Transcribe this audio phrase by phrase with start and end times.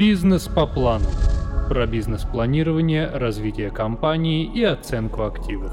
[0.00, 1.04] Бизнес по плану.
[1.68, 5.70] Про бизнес-планирование, развитие компании и оценку активов.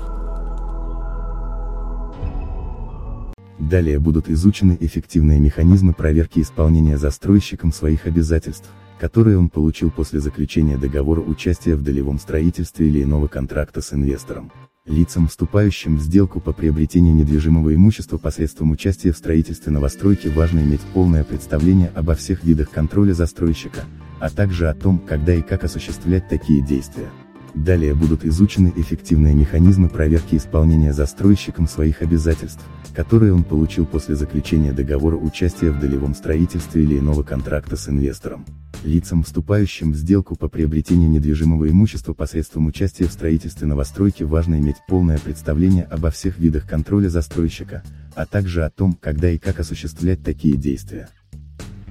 [3.57, 8.69] Далее будут изучены эффективные механизмы проверки исполнения застройщиком своих обязательств,
[8.99, 14.51] которые он получил после заключения договора участия в долевом строительстве или иного контракта с инвестором.
[14.85, 20.81] Лицам, вступающим в сделку по приобретению недвижимого имущества посредством участия в строительстве новостройки важно иметь
[20.93, 23.85] полное представление обо всех видах контроля застройщика,
[24.19, 27.09] а также о том, когда и как осуществлять такие действия.
[27.53, 32.63] Далее будут изучены эффективные механизмы проверки исполнения застройщиком своих обязательств,
[32.95, 38.45] которые он получил после заключения договора участия в долевом строительстве или иного контракта с инвестором.
[38.83, 44.77] Лицам, вступающим в сделку по приобретению недвижимого имущества посредством участия в строительстве новостройки важно иметь
[44.87, 47.83] полное представление обо всех видах контроля застройщика,
[48.15, 51.09] а также о том, когда и как осуществлять такие действия.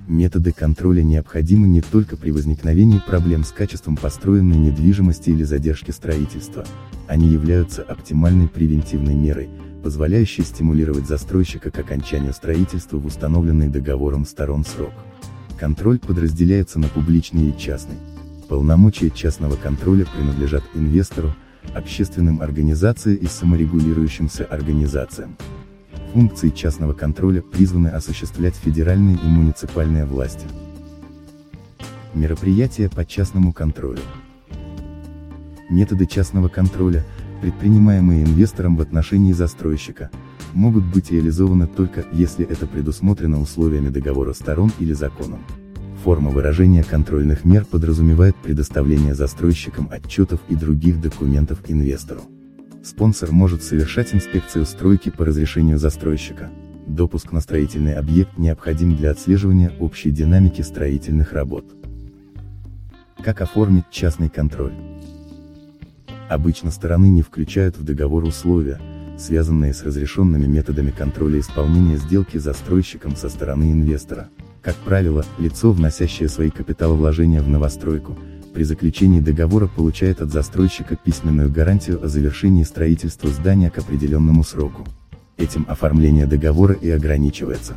[0.07, 6.65] Методы контроля необходимы не только при возникновении проблем с качеством построенной недвижимости или задержки строительства,
[7.09, 9.49] они являются оптимальной превентивной мерой,
[9.83, 14.93] позволяющей стимулировать застройщика к окончанию строительства в установленный договором сторон срок.
[15.59, 17.97] Контроль подразделяется на публичный и частный.
[18.49, 21.35] Полномочия частного контроля принадлежат инвестору,
[21.75, 25.37] общественным организациям и саморегулирующимся организациям.
[26.17, 30.47] Функции частного контроля призваны осуществлять федеральные и муниципальные власти.
[32.15, 34.01] Мероприятия по частному контролю.
[35.69, 37.05] Методы частного контроля,
[37.43, 40.09] предпринимаемые инвестором в отношении застройщика,
[40.55, 45.41] могут быть реализованы только, если это предусмотрено условиями договора сторон или законом.
[46.03, 52.23] Форма выражения контрольных мер подразумевает предоставление застройщикам отчетов и других документов инвестору.
[52.87, 56.51] Спонсор может совершать инспекцию стройки по разрешению застройщика.
[56.87, 61.65] Допуск на строительный объект необходим для отслеживания общей динамики строительных работ.
[63.25, 64.73] Как оформить частный контроль?
[66.29, 68.81] Обычно стороны не включают в договор условия,
[69.19, 74.29] связанные с разрешенными методами контроля исполнения сделки застройщиком со стороны инвестора.
[74.63, 78.17] Как правило, лицо, вносящее свои капиталовложения в новостройку,
[78.57, 84.87] при заключении договора получает от застройщика письменную гарантию о завершении строительства здания к определенному сроку.
[85.37, 87.77] Этим оформление договора и ограничивается.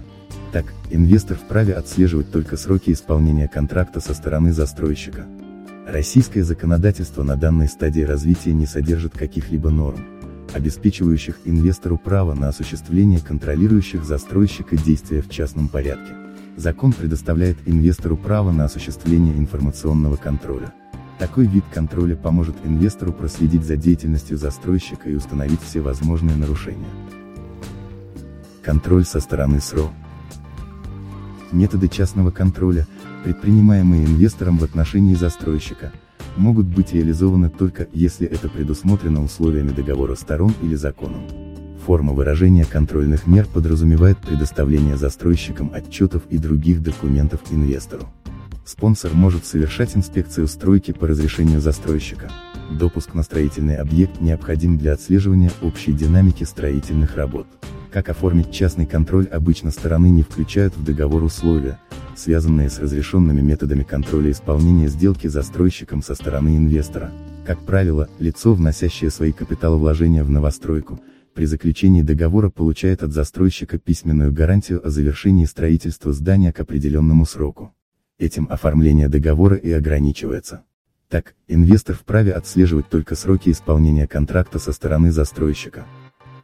[0.53, 5.25] Так, инвестор вправе отслеживать только сроки исполнения контракта со стороны застройщика.
[5.85, 10.00] Российское законодательство на данной стадии развития не содержит каких-либо норм,
[10.53, 16.19] обеспечивающих инвестору право на осуществление контролирующих застройщика действия в частном порядке.
[16.59, 20.74] Закон предоставляет инвестору право на осуществление информационного контроля.
[21.18, 26.90] Такой вид контроля поможет инвестору проследить за деятельностью застройщика и установить все возможные нарушения.
[28.62, 29.90] Контроль со стороны СРО.
[31.53, 32.86] Методы частного контроля,
[33.24, 35.94] предпринимаемые инвестором в отношении застройщика,
[36.36, 41.22] могут быть реализованы только, если это предусмотрено условиями договора сторон или законом.
[41.90, 48.04] Форма выражения контрольных мер подразумевает предоставление застройщикам отчетов и других документов инвестору.
[48.64, 52.30] Спонсор может совершать инспекцию стройки по разрешению застройщика.
[52.70, 57.48] Допуск на строительный объект необходим для отслеживания общей динамики строительных работ.
[57.92, 61.80] Как оформить частный контроль обычно стороны не включают в договор условия,
[62.16, 67.10] связанные с разрешенными методами контроля исполнения сделки застройщиком со стороны инвестора.
[67.48, 71.00] Как правило, лицо, вносящее свои капиталовложения в новостройку,
[71.34, 77.73] при заключении договора получает от застройщика письменную гарантию о завершении строительства здания к определенному сроку.
[78.17, 80.63] Этим оформление договора и ограничивается.
[81.07, 85.85] Так, инвестор вправе отслеживать только сроки исполнения контракта со стороны застройщика.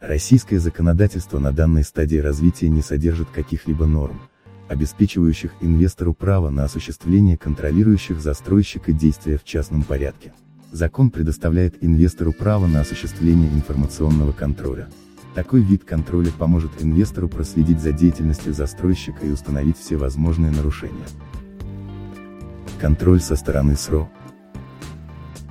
[0.00, 4.20] Российское законодательство на данной стадии развития не содержит каких-либо норм,
[4.68, 10.32] обеспечивающих инвестору право на осуществление контролирующих застройщика действия в частном порядке.
[10.72, 14.88] Закон предоставляет инвестору право на осуществление информационного контроля.
[15.34, 21.06] Такой вид контроля поможет инвестору проследить за деятельностью застройщика и установить все возможные нарушения.
[22.80, 24.08] Контроль со стороны СРО.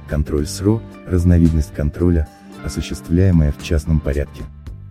[0.07, 2.27] Контроль СРО– разновидность контроля,
[2.63, 4.43] осуществляемая в частном порядке.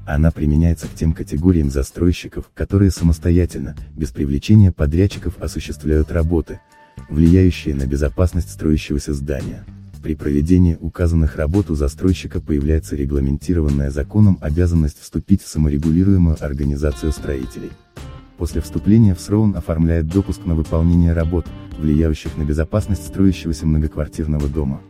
[0.07, 6.61] Она применяется к тем категориям застройщиков, которые самостоятельно, без привлечения подрядчиков осуществляют работы,
[7.09, 9.65] влияющие на безопасность строящегося здания.
[10.05, 17.71] При проведении указанных работ у застройщика появляется регламентированная законом обязанность вступить в саморегулируемую организацию строителей.
[18.37, 21.47] После вступления в СРО он оформляет допуск на выполнение работ,
[21.79, 24.83] влияющих на безопасность строящегося многоквартирного дома.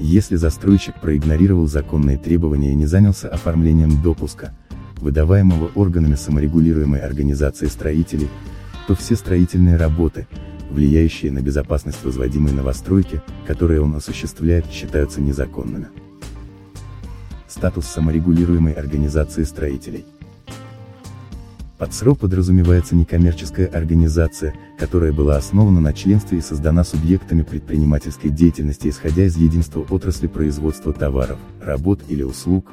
[0.00, 4.56] Если застройщик проигнорировал законные требования и не занялся оформлением допуска,
[4.96, 8.30] выдаваемого органами саморегулируемой организации строителей,
[8.88, 10.26] то все строительные работы,
[10.72, 15.88] влияющие на безопасность возводимой новостройки, которые он осуществляет, считаются незаконными.
[17.46, 20.04] Статус саморегулируемой организации строителей.
[21.78, 28.88] Под СРО подразумевается некоммерческая организация, которая была основана на членстве и создана субъектами предпринимательской деятельности
[28.88, 32.70] исходя из единства отрасли производства товаров, работ или услуг,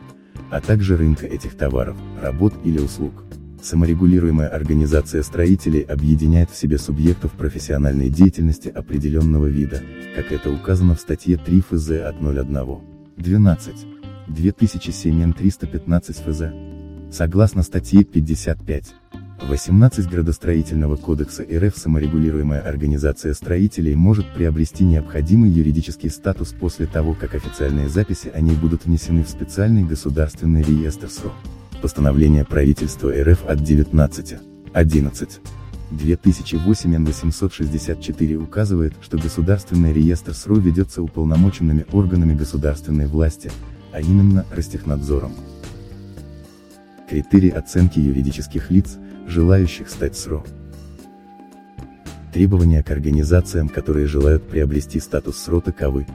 [0.51, 3.23] а также рынка этих товаров, работ или услуг.
[3.61, 9.81] Саморегулируемая организация строителей объединяет в себе субъектов профессиональной деятельности определенного вида,
[10.15, 12.79] как это указано в статье 3 ФЗ от 01.
[13.17, 13.73] 12.
[14.29, 16.41] 2007 315 ФЗ.
[17.11, 18.93] Согласно статье 55.
[19.47, 27.35] 18 Градостроительного кодекса РФ саморегулируемая организация строителей может приобрести необходимый юридический статус после того, как
[27.35, 31.33] официальные записи о ней будут внесены в специальный государственный реестр СРО.
[31.81, 34.35] Постановление правительства РФ от 19.
[34.73, 35.39] 11.
[35.91, 43.49] 2008 Н 864 указывает, что Государственный реестр СРО ведется уполномоченными органами государственной власти,
[43.93, 45.31] а именно Ростехнадзором.
[47.09, 50.45] Критерии оценки юридических лиц, желающих стать СРО.
[52.33, 56.05] Требования к организациям, которые желают приобрести статус СРО таковы,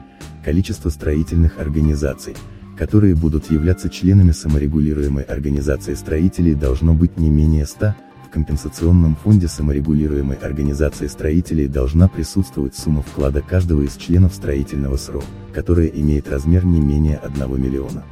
[0.43, 2.35] количество строительных организаций,
[2.77, 7.95] которые будут являться членами саморегулируемой организации строителей должно быть не менее 100,
[8.27, 15.23] в компенсационном фонде саморегулируемой организации строителей должна присутствовать сумма вклада каждого из членов строительного СРО,
[15.53, 18.03] которая имеет размер не менее 1 миллиона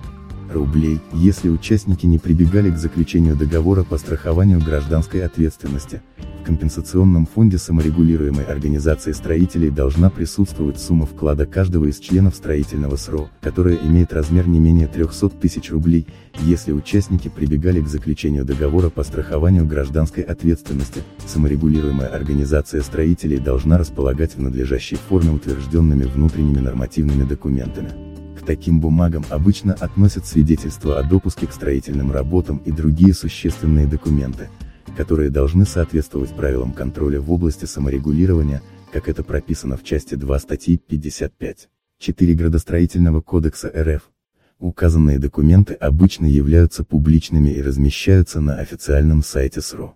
[0.53, 6.01] рублей, если участники не прибегали к заключению договора по страхованию гражданской ответственности.
[6.43, 13.29] В компенсационном фонде саморегулируемой организации строителей должна присутствовать сумма вклада каждого из членов строительного СРО,
[13.39, 16.05] которая имеет размер не менее 300 тысяч рублей,
[16.41, 21.01] если участники прибегали к заключению договора по страхованию гражданской ответственности.
[21.25, 28.12] Саморегулируемая организация строителей должна располагать в надлежащей форме утвержденными внутренними нормативными документами.
[28.45, 34.49] Таким бумагам обычно относят свидетельства о допуске к строительным работам и другие существенные документы,
[34.97, 38.61] которые должны соответствовать правилам контроля в области саморегулирования,
[38.91, 41.69] как это прописано в части 2 статьи 55.
[41.99, 44.11] 4 Градостроительного кодекса РФ.
[44.59, 49.95] Указанные документы обычно являются публичными и размещаются на официальном сайте СРО.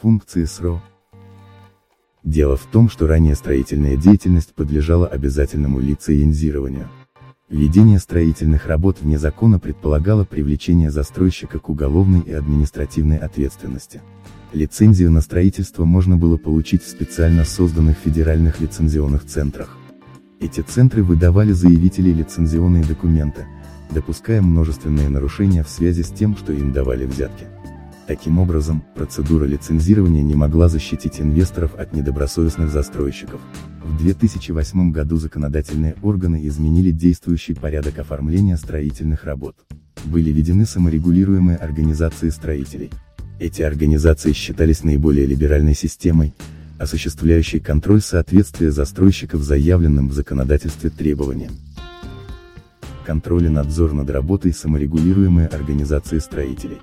[0.00, 0.82] Функции СРО
[2.28, 6.86] Дело в том, что ранее строительная деятельность подлежала обязательному лицензированию.
[7.48, 14.02] Ведение строительных работ вне закона предполагало привлечение застройщика к уголовной и административной ответственности.
[14.52, 19.78] Лицензию на строительство можно было получить в специально созданных федеральных лицензионных центрах.
[20.38, 23.46] Эти центры выдавали заявителей лицензионные документы,
[23.90, 27.46] допуская множественные нарушения в связи с тем, что им давали взятки.
[28.08, 33.38] Таким образом, процедура лицензирования не могла защитить инвесторов от недобросовестных застройщиков.
[33.84, 39.56] В 2008 году законодательные органы изменили действующий порядок оформления строительных работ.
[40.06, 42.90] Были введены саморегулируемые организации строителей.
[43.38, 46.32] Эти организации считались наиболее либеральной системой,
[46.78, 51.52] осуществляющей контроль соответствия застройщиков заявленным в законодательстве требованиям.
[53.04, 56.78] Контроль и надзор над работой саморегулируемой организации строителей.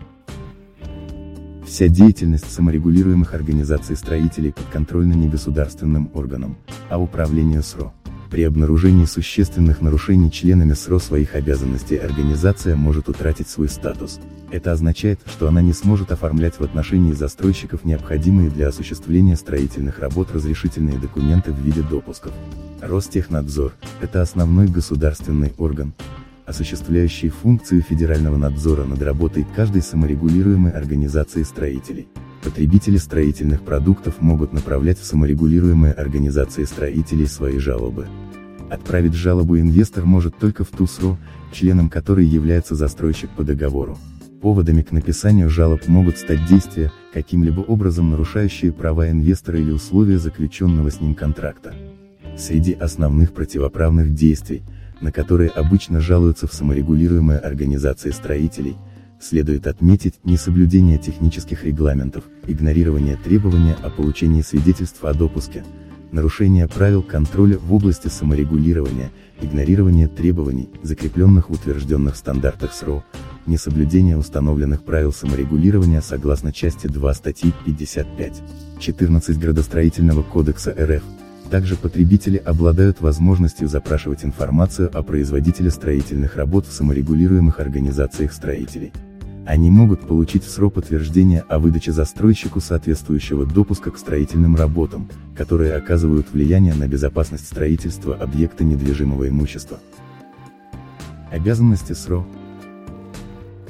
[1.66, 6.58] Вся деятельность саморегулируемых организаций строителей подконтрольна не государственным органам,
[6.90, 7.92] а управлению СРО.
[8.30, 14.20] При обнаружении существенных нарушений членами СРО своих обязанностей организация может утратить свой статус.
[14.52, 20.32] Это означает, что она не сможет оформлять в отношении застройщиков необходимые для осуществления строительных работ
[20.34, 22.34] разрешительные документы в виде допусков.
[22.82, 25.94] Ростехнадзор– это основной государственный орган,
[26.46, 32.08] осуществляющий функцию федерального надзора над работой каждой саморегулируемой организации строителей.
[32.44, 38.08] Потребители строительных продуктов могут направлять в саморегулируемые организации строителей свои жалобы.
[38.70, 40.88] Отправить жалобу инвестор может только в ту
[41.52, 43.98] членом которой является застройщик по договору.
[44.42, 50.92] Поводами к написанию жалоб могут стать действия, каким-либо образом нарушающие права инвестора или условия заключенного
[50.92, 51.74] с ним контракта.
[52.38, 54.62] Среди основных противоправных действий–
[55.02, 58.76] на которые обычно жалуются в саморегулируемые организации строителей,
[59.20, 65.64] следует отметить несоблюдение технических регламентов, игнорирование требования о получении свидетельств о допуске,
[66.12, 69.12] нарушение правил контроля в области саморегулирования,
[69.42, 73.04] игнорирование требований, закрепленных в утвержденных стандартах СРО,
[73.46, 78.44] несоблюдение установленных правил саморегулирования согласно части 2 статьи 55,
[78.80, 81.04] 14 Градостроительного кодекса РФ,
[81.50, 88.92] также потребители обладают возможностью запрашивать информацию о производителе строительных работ в саморегулируемых организациях строителей.
[89.46, 95.76] Они могут получить в срок подтверждение о выдаче застройщику соответствующего допуска к строительным работам, которые
[95.76, 99.80] оказывают влияние на безопасность строительства объекта недвижимого имущества.
[101.32, 102.26] Обязанности СРО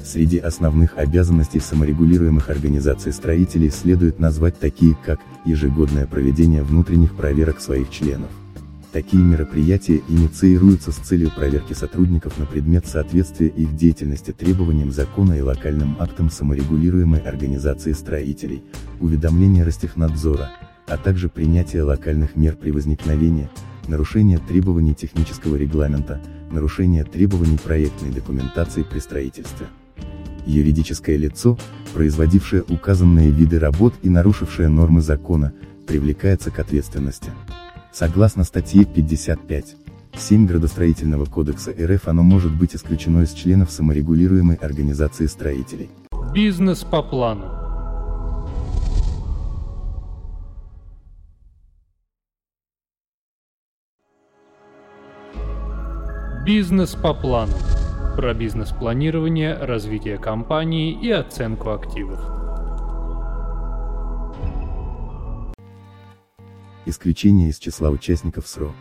[0.06, 7.90] Среди основных обязанностей саморегулируемых организаций строителей следует назвать такие как ежегодное проведение внутренних проверок своих
[7.90, 8.28] членов.
[8.92, 15.40] Такие мероприятия инициируются с целью проверки сотрудников на предмет соответствия их деятельности требованиям закона и
[15.40, 18.62] локальным актам саморегулируемой организации строителей,
[19.00, 20.52] уведомления Ростехнадзора,
[20.86, 23.50] а также принятия локальных мер при возникновении,
[23.88, 26.22] нарушения требований технического регламента,
[26.52, 29.66] нарушения требований проектной документации при строительстве.
[30.46, 31.58] Юридическое лицо,
[31.92, 35.52] производившее указанные виды работ и нарушившее нормы закона,
[35.86, 37.30] привлекается к ответственности.
[37.92, 39.76] Согласно статье 55.
[40.16, 45.90] 7 Градостроительного кодекса РФ оно может быть исключено из членов саморегулируемой организации строителей.
[46.32, 47.50] Бизнес по плану.
[56.46, 57.52] Бизнес по плану.
[58.16, 62.18] Про бизнес-планирование, развитие компании и оценку активов.
[66.86, 68.72] исключение из числа участников СРО.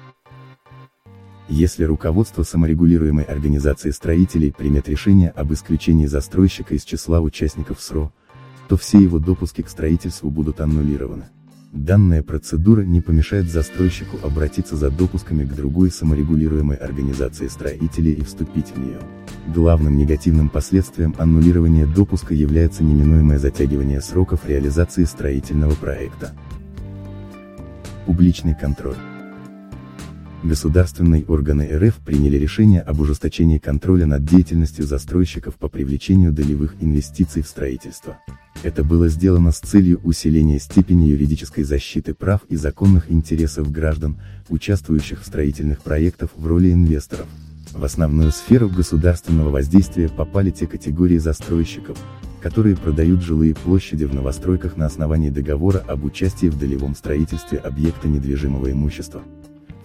[1.49, 8.13] Если руководство саморегулируемой организации строителей примет решение об исключении застройщика из числа участников СРО,
[8.69, 11.25] то все его допуски к строительству будут аннулированы.
[11.71, 18.69] Данная процедура не помешает застройщику обратиться за допусками к другой саморегулируемой организации строителей и вступить
[18.69, 18.99] в нее.
[19.53, 26.33] Главным негативным последствием аннулирования допуска является неминуемое затягивание сроков реализации строительного проекта.
[28.05, 28.97] Публичный контроль.
[30.45, 37.41] Государственные органы РФ приняли решение об ужесточении контроля над деятельностью застройщиков по привлечению долевых инвестиций
[37.41, 38.19] в строительство.
[38.61, 45.23] Это было сделано с целью усиления степени юридической защиты прав и законных интересов граждан, участвующих
[45.23, 47.25] в строительных проектах в роли инвесторов.
[47.71, 51.97] В основную сферу государственного воздействия попали те категории застройщиков,
[52.39, 58.07] которые продают жилые площади в новостройках на основании договора об участии в долевом строительстве объекта
[58.07, 59.23] недвижимого имущества.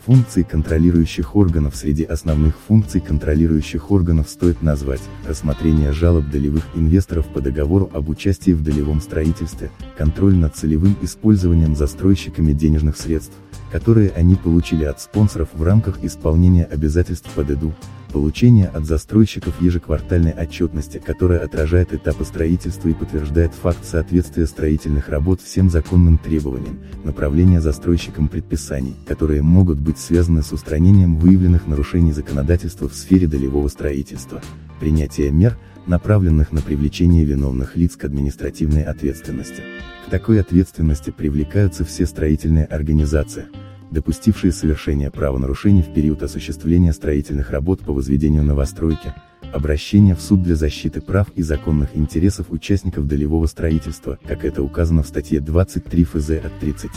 [0.06, 7.42] Функции контролирующих органов Среди основных функций контролирующих органов стоит назвать рассмотрение жалоб долевых инвесторов по
[7.42, 13.34] договору об участии в долевом строительстве, контроль над целевым использованием застройщиками денежных средств,
[13.70, 17.74] которые они получили от спонсоров в рамках исполнения обязательств по ДЭДу,
[18.12, 25.40] Получение от застройщиков ежеквартальной отчетности, которая отражает этапы строительства и подтверждает факт соответствия строительных работ
[25.40, 32.88] всем законным требованиям, направление застройщикам предписаний, которые могут быть связаны с устранением выявленных нарушений законодательства
[32.88, 34.42] в сфере долевого строительства,
[34.80, 39.62] принятие мер, направленных на привлечение виновных лиц к административной ответственности.
[40.06, 43.46] К такой ответственности привлекаются все строительные организации,
[43.90, 49.14] допустившие совершение правонарушений в период осуществления строительных работ по возведению новостройки,
[49.52, 55.02] обращение в суд для защиты прав и законных интересов участников долевого строительства, как это указано
[55.02, 56.90] в статье 23 ФЗ от 30.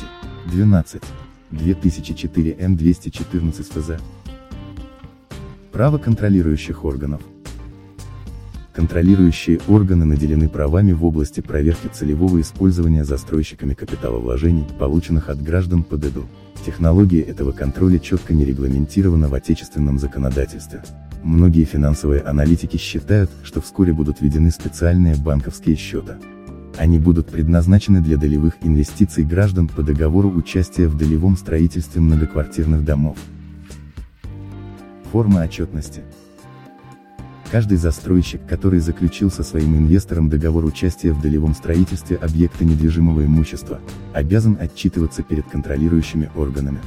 [0.52, 1.02] 12.
[1.52, 3.92] 2004 М 214 ФЗ.
[5.72, 7.22] Право контролирующих органов.
[8.74, 15.96] Контролирующие органы наделены правами в области проверки целевого использования застройщиками капиталовложений, полученных от граждан по
[15.96, 16.25] ДЭДу.
[16.65, 20.82] Технология этого контроля четко не регламентирована в отечественном законодательстве.
[21.22, 26.18] Многие финансовые аналитики считают, что вскоре будут введены специальные банковские счета.
[26.75, 33.18] Они будут предназначены для долевых инвестиций граждан по договору участия в долевом строительстве многоквартирных домов.
[35.12, 36.01] Форма отчетности.
[37.54, 43.80] Каждый застройщик, который заключил со своим инвестором договор участия в долевом строительстве объекта недвижимого имущества,
[44.12, 46.80] обязан отчитываться перед контролирующими органами.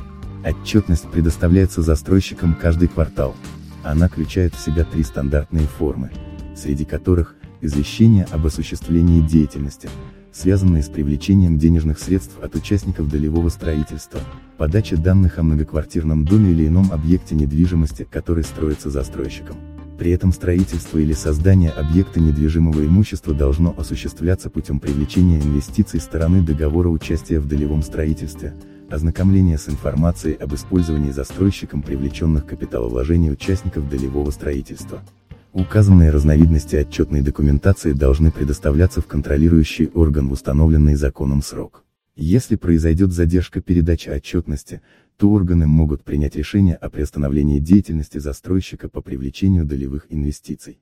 [0.44, 3.36] Отчетность предоставляется застройщикам каждый квартал.
[3.84, 6.10] Она включает в себя три стандартные формы,
[6.56, 9.88] среди которых извещение об осуществлении деятельности,
[10.32, 14.18] связанные с привлечением денежных средств от участников долевого строительства,
[14.58, 19.75] подача данных о многоквартирном доме или ином объекте недвижимости, который строится застройщиком.
[19.98, 26.88] При этом строительство или создание объекта недвижимого имущества должно осуществляться путем привлечения инвестиций стороны договора
[26.88, 28.54] участия в долевом строительстве,
[28.90, 35.02] ознакомления с информацией об использовании застройщиком привлеченных капиталовложений участников долевого строительства.
[35.54, 41.84] Указанные разновидности отчетной документации должны предоставляться в контролирующий орган в установленный законом срок.
[42.14, 44.82] Если произойдет задержка передачи отчетности,
[45.16, 50.80] то органы могут принять решение о приостановлении деятельности застройщика по привлечению долевых инвестиций.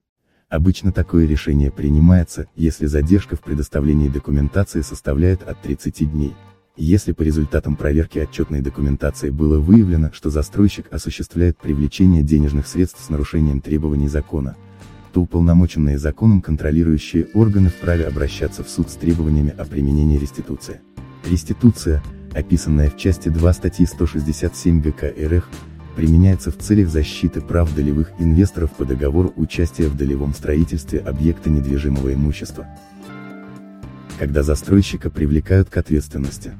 [0.49, 6.35] Обычно такое решение принимается, если задержка в предоставлении документации составляет от 30 дней.
[6.76, 13.11] Если по результатам проверки отчетной документации было выявлено, что застройщик осуществляет привлечение денежных средств с
[13.11, 14.57] нарушением требований закона,
[15.12, 20.81] то уполномоченные законом контролирующие органы вправе обращаться в суд с требованиями о применении реституции.
[21.25, 22.03] Реституция,
[22.35, 25.49] описанная в части 2 статьи 167 ГК РФ,
[25.97, 32.12] применяется в целях защиты прав долевых инвесторов по договору участия в долевом строительстве объекта недвижимого
[32.12, 32.67] имущества.
[34.19, 36.53] Когда застройщика привлекают к ответственности.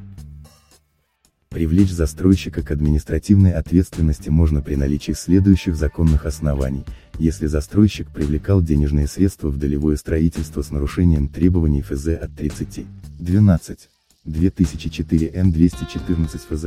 [1.51, 6.85] Привлечь застройщика к административной ответственности можно при наличии следующих законных оснований,
[7.21, 12.85] если застройщик привлекал денежные средства в долевое строительство с нарушением требований ФЗ от 30.
[13.21, 13.89] 12.
[14.25, 16.65] 2004 Н 214 ФЗ.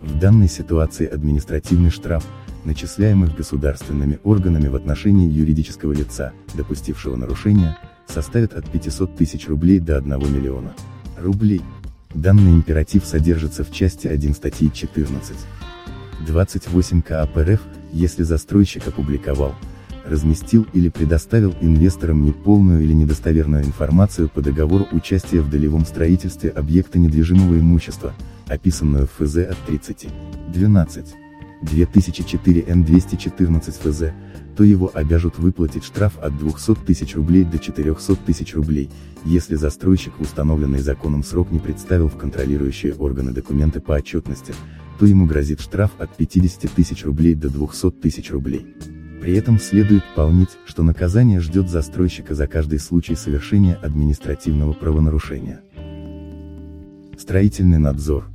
[0.00, 2.26] В данной ситуации административный штраф,
[2.64, 7.76] начисляемых государственными органами в отношении юридического лица, допустившего нарушение,
[8.06, 10.74] составит от 500 тысяч рублей до 1 миллиона
[11.16, 11.62] рублей.
[12.14, 15.36] Данный императив содержится в части 1 статьи 14.
[16.26, 17.60] 28 КАП РФ,
[17.92, 19.54] если застройщик опубликовал,
[20.08, 26.98] разместил или предоставил инвесторам неполную или недостоверную информацию по договору участия в долевом строительстве объекта
[26.98, 28.14] недвижимого имущества,
[28.46, 30.08] описанную в ФЗ от 30.
[30.52, 31.06] 12.
[31.62, 34.12] 2004 Н214 ФЗ,
[34.56, 38.90] то его обяжут выплатить штраф от 200 тысяч рублей до 400 тысяч рублей,
[39.24, 44.54] если застройщик в установленный законом срок не представил в контролирующие органы документы по отчетности,
[44.98, 48.66] то ему грозит штраф от 50 тысяч рублей до 200 тысяч рублей.
[49.20, 55.60] При этом следует помнить, что наказание ждет застройщика за каждый случай совершения административного правонарушения.
[57.18, 58.26] Строительный надзор.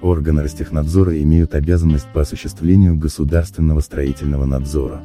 [0.00, 5.02] Органы Ростехнадзора имеют обязанность по осуществлению государственного строительного надзора.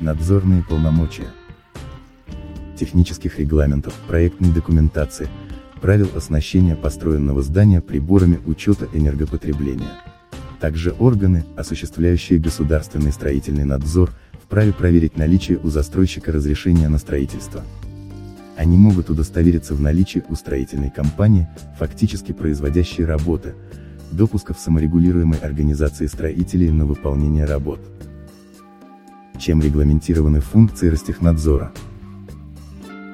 [0.00, 1.28] Надзорные полномочия.
[2.78, 5.28] Технических регламентов, проектной документации,
[5.80, 9.92] правил оснащения построенного здания приборами учета энергопотребления.
[10.60, 14.10] Также органы, осуществляющие государственный строительный надзор,
[14.42, 17.62] вправе проверить наличие у застройщика разрешения на строительство.
[18.56, 23.54] Они могут удостовериться в наличии у строительной компании, фактически производящей работы,
[24.12, 27.80] допусков саморегулируемой организации строителей на выполнение работ.
[29.40, 31.72] Чем регламентированы функции Ростехнадзора?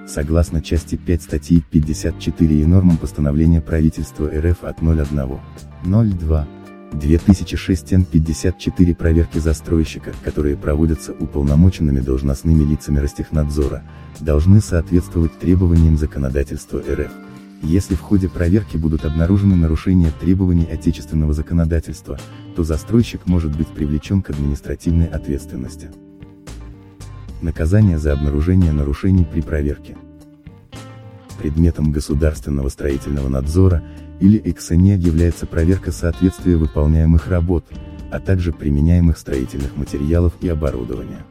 [0.07, 6.47] Согласно части 5 статьи 54 и нормам постановления правительства РФ от 01.02
[6.93, 13.83] 2006 Н54 проверки застройщика, которые проводятся уполномоченными должностными лицами Ростехнадзора,
[14.21, 17.11] должны соответствовать требованиям законодательства РФ.
[17.63, 22.19] Если в ходе проверки будут обнаружены нарушения требований отечественного законодательства,
[22.57, 25.91] то застройщик может быть привлечен к административной ответственности.
[27.43, 29.97] Наказание за обнаружение нарушений при проверке.
[31.39, 33.83] Предметом государственного строительного надзора
[34.21, 37.65] или эксоне является проверка соответствия выполняемых работ,
[38.11, 41.25] а также применяемых строительных материалов и оборудования.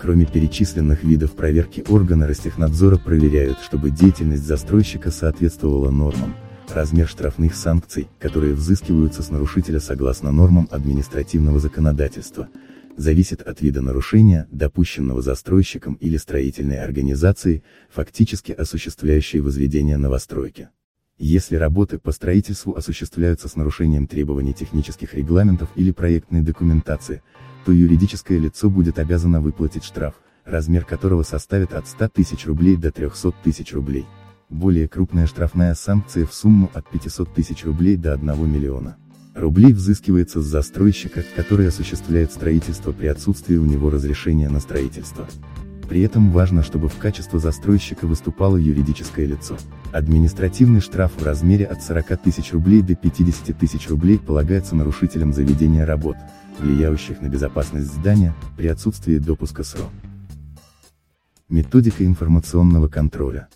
[0.00, 6.34] Кроме перечисленных видов проверки органы Ростехнадзора проверяют, чтобы деятельность застройщика соответствовала нормам,
[6.74, 12.48] размер штрафных санкций, которые взыскиваются с нарушителя согласно нормам административного законодательства,
[12.96, 20.68] зависит от вида нарушения, допущенного застройщиком или строительной организацией, фактически осуществляющей возведение новостройки.
[21.18, 27.22] Если работы по строительству осуществляются с нарушением требований технических регламентов или проектной документации,
[27.64, 32.90] то юридическое лицо будет обязано выплатить штраф, размер которого составит от 100 тысяч рублей до
[32.90, 34.06] 300 тысяч рублей.
[34.50, 38.96] Более крупная штрафная санкция в сумму от 500 тысяч рублей до 1 миллиона
[39.34, 45.26] рублей взыскивается с застройщика, который осуществляет строительство при отсутствии у него разрешения на строительство.
[45.88, 49.56] При этом важно, чтобы в качестве застройщика выступало юридическое лицо.
[49.92, 55.84] Административный штраф в размере от 40 тысяч рублей до 50 тысяч рублей полагается нарушителям заведения
[55.84, 56.16] работ,
[56.58, 59.90] влияющих на безопасность здания, при отсутствии допуска СРО.
[61.48, 63.48] Методика информационного контроля.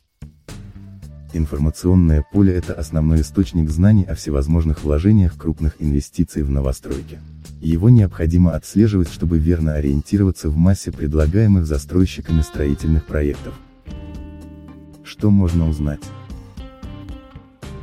[1.34, 7.18] Информационное поле– это основной источник знаний о всевозможных вложениях крупных инвестиций в новостройки.
[7.60, 13.52] Его необходимо отслеживать, чтобы верно ориентироваться в массе предлагаемых застройщиками строительных проектов.
[15.04, 16.00] Что можно узнать?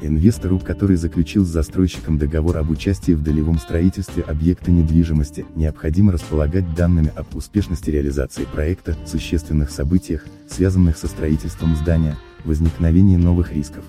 [0.01, 6.75] Инвестору, который заключил с застройщиком договор об участии в долевом строительстве объекта недвижимости, необходимо располагать
[6.75, 13.83] данными об успешности реализации проекта, существенных событиях, связанных со строительством здания, возникновении новых рисков.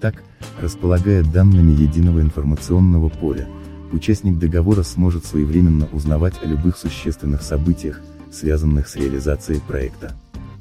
[0.00, 0.22] Так,
[0.60, 3.48] располагая данными единого информационного поля,
[3.92, 10.14] участник договора сможет своевременно узнавать о любых существенных событиях, связанных с реализацией проекта.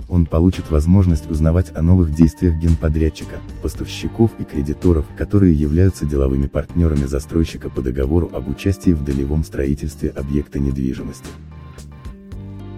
[0.10, 7.06] Он получит возможность узнавать о новых действиях генподрядчика, поставщиков и кредиторов, которые являются деловыми партнерами
[7.06, 11.28] застройщика по договору об участии в долевом строительстве объекта недвижимости.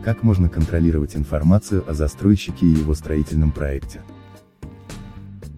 [0.03, 4.01] Как можно контролировать информацию о застройщике и его строительном проекте?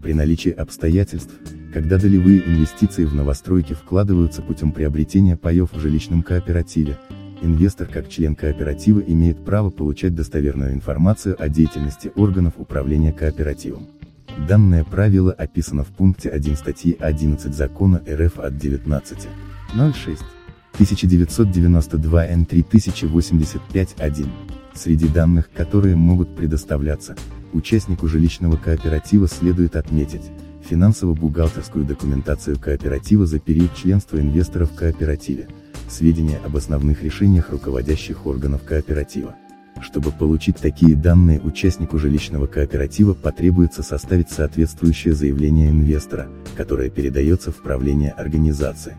[0.02, 1.32] При наличии обстоятельств,
[1.72, 6.98] когда долевые инвестиции в новостройки вкладываются путем приобретения паев в жилищном кооперативе,
[7.44, 13.88] инвестор как член кооператива имеет право получать достоверную информацию о деятельности органов управления кооперативом.
[14.48, 20.18] Данное правило описано в пункте 1 статьи 11 закона РФ от 19.06.
[20.74, 24.28] 1992 Н 3085-1.
[24.74, 27.16] Среди данных, которые могут предоставляться,
[27.54, 30.32] участнику жилищного кооператива следует отметить,
[30.68, 35.48] финансово-бухгалтерскую документацию кооператива за период членства инвестора в кооперативе,
[35.90, 39.36] сведения об основных решениях руководящих органов кооператива.
[39.82, 47.62] Чтобы получить такие данные участнику жилищного кооператива потребуется составить соответствующее заявление инвестора, которое передается в
[47.62, 48.96] правление организации.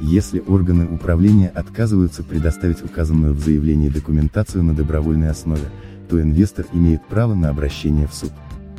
[0.00, 5.70] Если органы управления отказываются предоставить указанную в заявлении документацию на добровольной основе,
[6.08, 8.32] то инвестор имеет право на обращение в суд.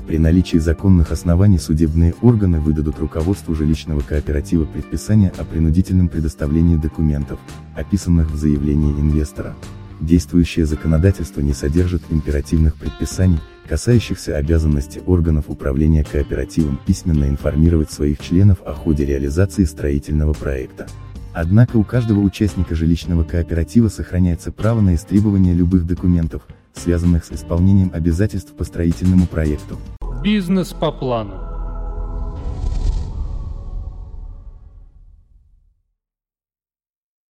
[0.08, 7.40] При наличии законных оснований судебные органы выдадут руководству жилищного кооператива предписание о принудительном предоставлении документов,
[7.76, 9.56] описанных в заявлении инвестора.
[10.02, 18.60] Действующее законодательство не содержит императивных предписаний, касающихся обязанности органов управления кооперативом письменно информировать своих членов
[18.66, 20.88] о ходе реализации строительного проекта.
[21.34, 27.92] Однако у каждого участника жилищного кооператива сохраняется право на истребование любых документов, связанных с исполнением
[27.94, 29.78] обязательств по строительному проекту.
[30.24, 31.45] Бизнес по плану.